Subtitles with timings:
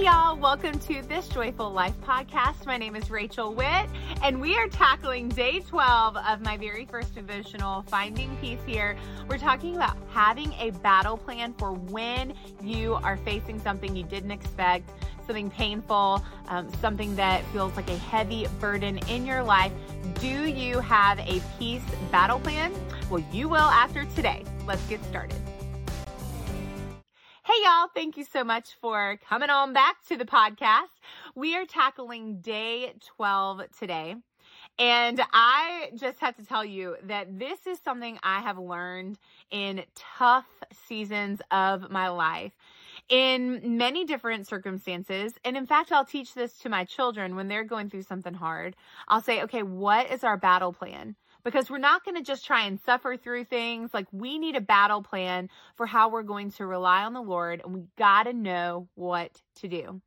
[0.00, 2.64] Y'all, welcome to this Joyful Life podcast.
[2.64, 3.86] My name is Rachel Witt,
[4.22, 8.96] and we are tackling day 12 of my very first devotional, Finding Peace Here.
[9.28, 12.32] We're talking about having a battle plan for when
[12.62, 14.88] you are facing something you didn't expect,
[15.26, 19.72] something painful, um, something that feels like a heavy burden in your life.
[20.14, 22.72] Do you have a peace battle plan?
[23.10, 24.44] Well, you will after today.
[24.66, 25.36] Let's get started.
[27.70, 30.88] Y'all, thank you so much for coming on back to the podcast.
[31.36, 34.16] We are tackling day 12 today.
[34.76, 39.18] And I just have to tell you that this is something I have learned
[39.52, 40.48] in tough
[40.88, 42.50] seasons of my life
[43.08, 45.34] in many different circumstances.
[45.44, 48.74] And in fact, I'll teach this to my children when they're going through something hard.
[49.06, 51.14] I'll say, okay, what is our battle plan?
[51.44, 53.92] Because we're not going to just try and suffer through things.
[53.92, 57.60] Like we need a battle plan for how we're going to rely on the Lord
[57.64, 60.00] and we got to know what to do.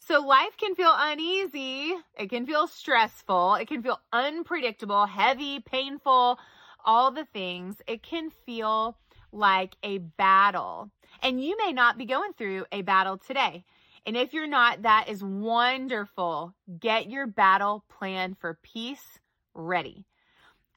[0.00, 1.94] So life can feel uneasy.
[2.18, 3.54] It can feel stressful.
[3.54, 6.38] It can feel unpredictable, heavy, painful,
[6.84, 7.76] all the things.
[7.86, 8.96] It can feel
[9.30, 10.90] like a battle.
[11.22, 13.64] And you may not be going through a battle today.
[14.04, 16.54] And if you're not, that is wonderful.
[16.80, 19.20] Get your battle plan for peace
[19.54, 20.04] ready.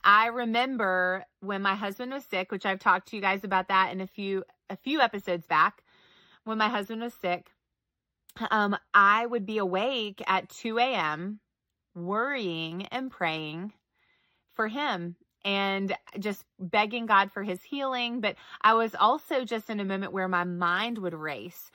[0.06, 3.92] I remember when my husband was sick, which I've talked to you guys about that
[3.92, 5.84] in a few a few episodes back.
[6.44, 7.52] When my husband was sick,
[8.52, 11.40] um, I would be awake at 2 a.m.
[11.96, 13.74] worrying and praying
[14.54, 18.22] for him and just begging God for his healing.
[18.22, 21.72] But I was also just in a moment where my mind would race.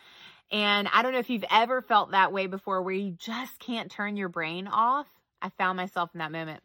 [0.53, 3.91] And I don't know if you've ever felt that way before where you just can't
[3.91, 5.07] turn your brain off.
[5.43, 6.63] I found myself in that moment.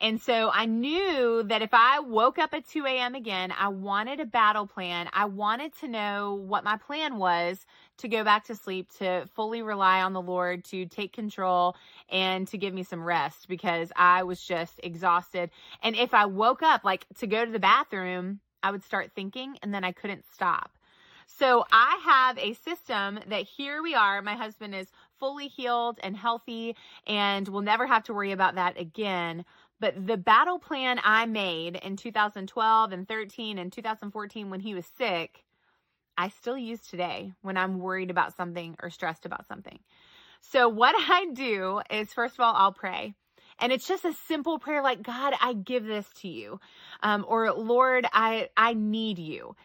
[0.00, 3.16] And so I knew that if I woke up at 2 a.m.
[3.16, 5.08] again, I wanted a battle plan.
[5.12, 7.66] I wanted to know what my plan was
[7.98, 11.74] to go back to sleep, to fully rely on the Lord, to take control
[12.10, 15.50] and to give me some rest because I was just exhausted.
[15.82, 19.58] And if I woke up like to go to the bathroom, I would start thinking
[19.62, 20.70] and then I couldn't stop.
[21.26, 24.22] So I have a system that here we are.
[24.22, 24.88] My husband is
[25.18, 26.74] fully healed and healthy
[27.06, 29.44] and we'll never have to worry about that again.
[29.80, 34.86] But the battle plan I made in 2012 and 13 and 2014 when he was
[34.96, 35.44] sick,
[36.16, 39.78] I still use today when I'm worried about something or stressed about something.
[40.40, 43.14] So what I do is first of all, I'll pray.
[43.60, 46.60] And it's just a simple prayer like, God, I give this to you.
[47.02, 49.56] Um, or Lord, I, I need you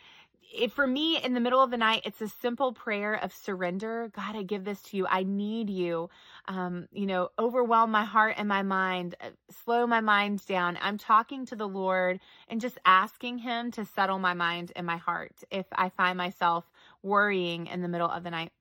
[0.54, 4.12] it, for me in the middle of the night, it's a simple prayer of surrender.
[4.16, 5.08] God, I give this to you.
[5.08, 6.10] I need you.
[6.48, 9.30] Um, you know, overwhelm my heart and my mind, uh,
[9.64, 10.78] slow my mind down.
[10.82, 14.98] I'm talking to the Lord and just asking Him to settle my mind and my
[14.98, 16.70] heart if I find myself
[17.02, 18.52] worrying in the middle of the night.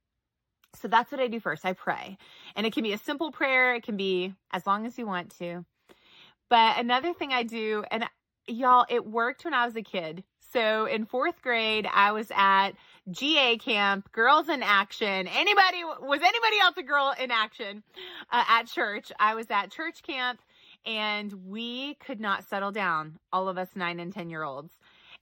[0.74, 1.66] So that's what I do first.
[1.66, 2.16] I pray.
[2.56, 5.36] And it can be a simple prayer, it can be as long as you want
[5.38, 5.64] to.
[6.48, 8.04] But another thing I do, and
[8.46, 10.24] y'all, it worked when I was a kid.
[10.52, 12.72] So in fourth grade, I was at
[13.10, 15.26] GA camp, girls in action.
[15.28, 17.82] Anybody, was anybody else a girl in action
[18.30, 19.10] uh, at church?
[19.18, 20.40] I was at church camp
[20.84, 24.78] and we could not settle down, all of us nine and 10 year olds.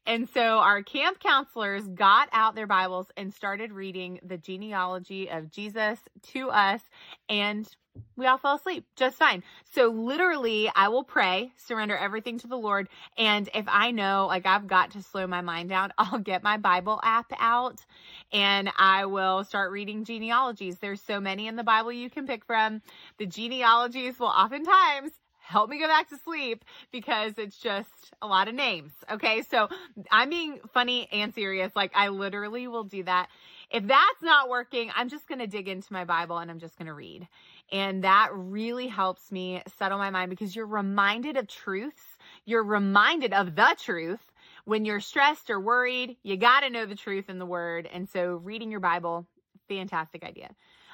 [0.06, 5.50] And so our camp counselors got out their Bibles and started reading the genealogy of
[5.50, 5.98] Jesus
[6.32, 6.80] to us.
[7.28, 7.68] And
[8.16, 9.43] we all fell asleep just fine.
[9.72, 12.88] So literally, I will pray, surrender everything to the Lord.
[13.16, 16.56] And if I know, like, I've got to slow my mind down, I'll get my
[16.56, 17.84] Bible app out
[18.33, 20.78] and I will start reading genealogies.
[20.78, 22.83] There's so many in the Bible you can pick from.
[23.19, 25.12] The genealogies will oftentimes
[25.50, 28.93] help me go back to sleep because it's just a lot of names.
[29.10, 29.43] Okay.
[29.50, 29.69] So
[30.10, 31.75] I'm being funny and serious.
[31.75, 33.28] Like I literally will do that.
[33.71, 36.78] If that's not working, I'm just going to dig into my Bible and I'm just
[36.78, 37.27] going to read.
[37.72, 42.03] And that really helps me settle my mind because you're reminded of truths.
[42.45, 44.21] You're reminded of the truth.
[44.65, 47.89] When you're stressed or worried, you got to know the truth in the word.
[47.92, 49.27] And so reading your Bible,
[49.68, 50.50] fantastic idea.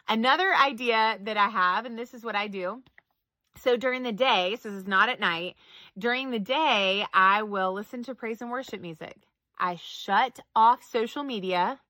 [0.08, 2.82] Another idea that I have, and this is what I do
[3.58, 5.56] so during the day, so this is not at night,
[5.98, 9.16] during the day, I will listen to praise and worship music.
[9.58, 11.80] I shut off social media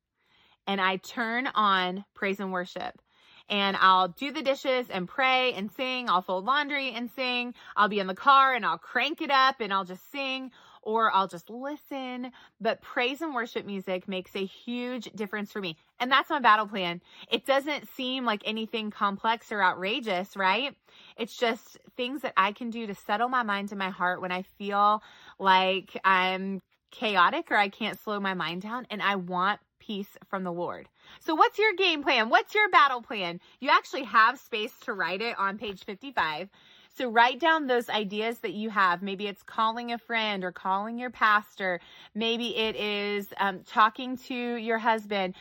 [0.67, 3.01] and I turn on praise and worship.
[3.49, 6.09] And I'll do the dishes and pray and sing.
[6.09, 7.55] I'll fold laundry and sing.
[7.77, 10.51] I'll be in the car and I'll crank it up and I'll just sing
[10.87, 12.31] or I'll just listen.
[12.61, 15.77] But praise and worship music makes a huge difference for me.
[15.99, 17.03] And that's my battle plan.
[17.31, 20.75] It doesn't seem like anything complex or outrageous, right?
[21.17, 24.33] It's just things that I can do to settle my mind and my heart when
[24.33, 25.03] I feel
[25.39, 30.45] like I'm chaotic or I can't slow my mind down and I want peace from
[30.45, 30.89] the Lord.
[31.21, 32.29] So what's your game plan?
[32.29, 33.41] What's your battle plan?
[33.61, 36.49] You actually have space to write it on page 55.
[36.97, 39.03] So write down those ideas that you have.
[39.03, 41.79] Maybe it's calling a friend or calling your pastor.
[42.15, 45.35] Maybe it is um, talking to your husband.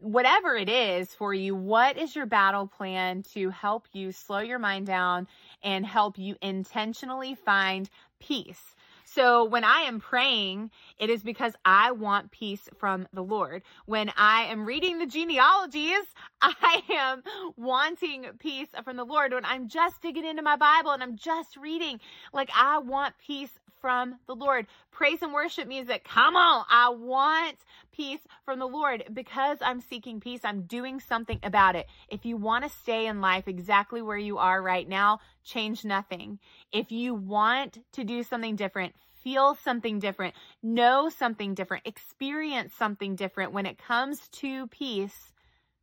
[0.00, 4.58] Whatever it is for you, what is your battle plan to help you slow your
[4.58, 5.28] mind down
[5.62, 8.74] and help you intentionally find peace?
[9.14, 13.62] So when I am praying, it is because I want peace from the Lord.
[13.86, 16.04] When I am reading the genealogies,
[16.42, 17.22] I am
[17.56, 19.32] wanting peace from the Lord.
[19.32, 22.00] When I'm just digging into my Bible and I'm just reading,
[22.32, 23.52] like I want peace
[23.84, 24.66] from the Lord.
[24.92, 26.04] Praise and worship music.
[26.04, 26.64] Come on.
[26.70, 27.58] I want
[27.92, 30.40] peace from the Lord because I'm seeking peace.
[30.42, 31.86] I'm doing something about it.
[32.08, 36.38] If you want to stay in life exactly where you are right now, change nothing.
[36.72, 43.16] If you want to do something different, feel something different, know something different, experience something
[43.16, 45.34] different when it comes to peace,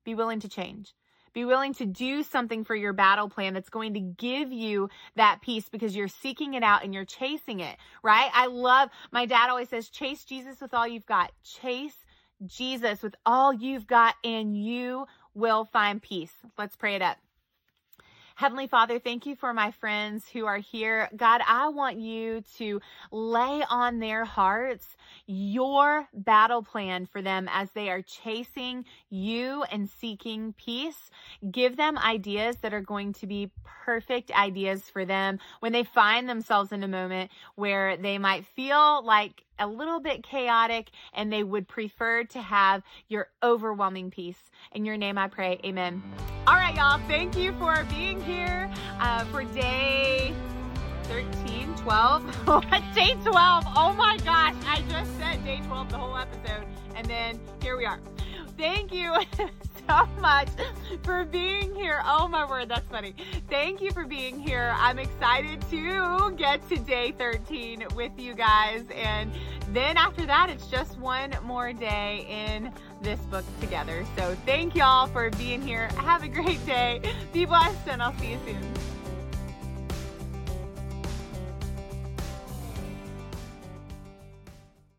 [0.04, 0.96] be willing to change.
[1.34, 5.40] Be willing to do something for your battle plan that's going to give you that
[5.42, 8.30] peace because you're seeking it out and you're chasing it, right?
[8.34, 11.32] I love, my dad always says, chase Jesus with all you've got.
[11.44, 11.96] Chase
[12.46, 16.34] Jesus with all you've got and you will find peace.
[16.58, 17.18] Let's pray it up.
[18.42, 21.08] Heavenly Father, thank you for my friends who are here.
[21.16, 24.98] God, I want you to lay on their hearts
[25.28, 31.12] your battle plan for them as they are chasing you and seeking peace.
[31.52, 36.28] Give them ideas that are going to be perfect ideas for them when they find
[36.28, 41.44] themselves in a moment where they might feel like a little bit chaotic and they
[41.44, 44.52] would prefer to have your overwhelming peace.
[44.74, 46.04] In your name I pray, amen.
[46.48, 48.70] All right, y'all, thank you for being here
[49.00, 50.34] uh, for day
[51.04, 52.46] 13, 12.
[52.96, 53.64] Day 12?
[53.76, 56.66] Oh my gosh, I just said day 12 the whole episode,
[56.96, 58.00] and then here we are.
[58.58, 59.14] Thank you
[59.92, 60.48] so much
[61.04, 62.02] for being here.
[62.06, 63.14] Oh my word, that's funny.
[63.50, 64.74] Thank you for being here.
[64.78, 68.86] I'm excited to get to day 13 with you guys.
[68.96, 69.32] And
[69.74, 72.72] then after that, it's just one more day in
[73.02, 74.06] this book together.
[74.16, 75.90] So thank y'all for being here.
[75.98, 77.02] Have a great day.
[77.34, 78.91] Be blessed, and I'll see you soon.